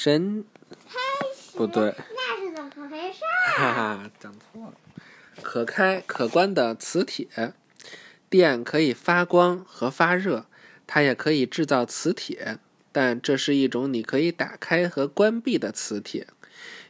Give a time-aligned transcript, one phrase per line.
[0.00, 0.44] 神
[1.56, 3.18] 不对，那是怎么回事？
[3.56, 4.74] 哈哈，讲错了。
[5.42, 7.52] 可开可关的磁铁，
[8.30, 10.46] 电可以发光和发热，
[10.86, 12.58] 它也可以制造磁铁，
[12.92, 16.28] 但这是一种你可以打开和关闭的磁铁。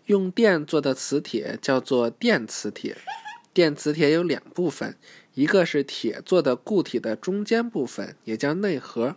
[0.04, 2.98] 用电做的磁铁叫做电磁铁。
[3.54, 4.98] 电磁铁有两部分，
[5.32, 9.14] 一个是铁做的固体的中间部分，也叫内核；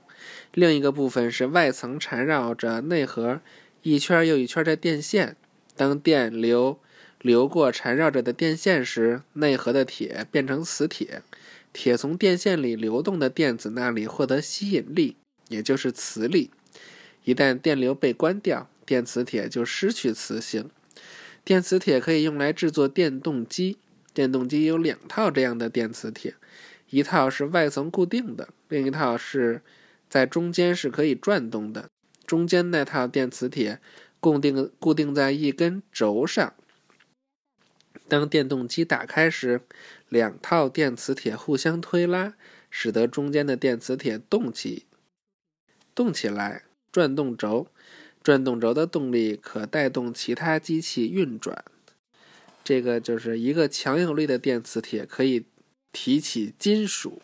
[0.53, 3.41] 另一个部分是外层缠绕着内核
[3.83, 5.35] 一圈又一圈的电线。
[5.75, 6.79] 当电流
[7.19, 11.23] 流过缠绕着的电线时，内核的铁变成磁铁，
[11.73, 15.15] 铁从电线里流动的电子那里获得吸引力，
[15.47, 16.51] 也就是磁力。
[17.23, 20.69] 一旦电流被关掉，电磁铁就失去磁性。
[21.43, 23.77] 电磁铁可以用来制作电动机。
[24.13, 26.35] 电动机有两套这样的电磁铁，
[26.89, 29.61] 一套是外层固定的，另一套是
[30.09, 31.89] 在中间是可以转动的。
[32.31, 33.81] 中间那套电磁铁
[34.21, 36.53] 固定固定在一根轴上。
[38.07, 39.59] 当电动机打开时，
[40.07, 42.35] 两套电磁铁互相推拉，
[42.69, 44.85] 使得中间的电磁铁动起
[45.93, 47.67] 动起来，转动轴。
[48.23, 51.65] 转动轴的动力可带动其他机器运转。
[52.63, 55.43] 这个就是一个强有力的电磁铁，可以
[55.91, 57.21] 提起金属。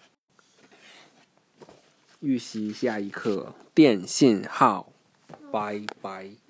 [2.20, 4.92] 预习下一课电信号，
[5.52, 6.47] 拜拜。